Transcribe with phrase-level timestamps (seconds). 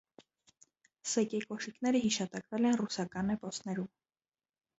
[1.09, 3.93] Սեկե կոշիկները հիշատակվել են ռուսական էպոսներում։